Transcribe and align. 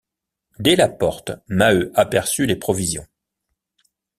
Dès 0.57 0.75
la 0.75 0.89
porte, 0.89 1.29
Maheu 1.47 1.91
aperçut 1.93 2.47
les 2.47 2.55
provisions. 2.55 3.05